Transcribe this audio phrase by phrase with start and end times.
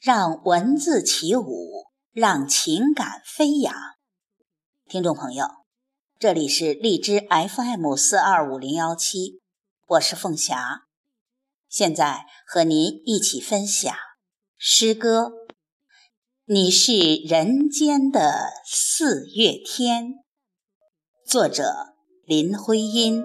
[0.00, 3.74] 让文字起舞，让情感飞扬。
[4.88, 5.44] 听众朋友，
[6.20, 9.40] 这里是荔枝 FM 四二五零幺七，
[9.86, 10.82] 我是凤霞，
[11.68, 13.92] 现在和您一起分享
[14.56, 15.32] 诗歌。
[16.44, 16.92] 你是
[17.26, 20.14] 人间的四月天，
[21.26, 23.24] 作者林徽因。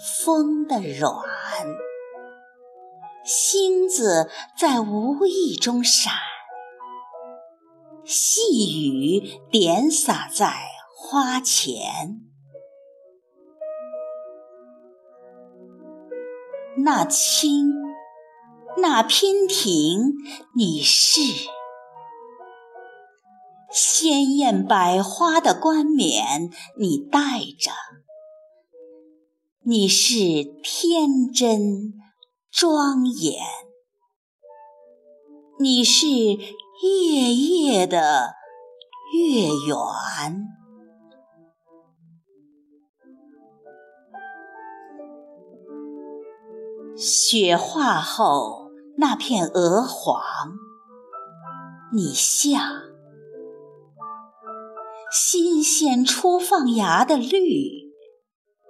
[0.00, 1.22] 风的软，
[3.22, 6.14] 星子在无意中闪，
[8.04, 10.54] 细雨点洒在
[10.96, 12.22] 花前。
[16.78, 17.74] 那青，
[18.78, 20.14] 那娉婷，
[20.56, 21.20] 你是
[23.70, 27.70] 鲜艳百花的冠冕，你戴着。
[29.62, 30.14] 你是
[30.64, 31.92] 天真
[32.50, 33.42] 庄严，
[35.58, 38.32] 你是夜夜的
[39.14, 40.48] 月圆。
[46.96, 50.22] 雪化后那片鹅黄，
[51.92, 52.62] 你像
[55.12, 57.79] 新鲜初放芽的绿。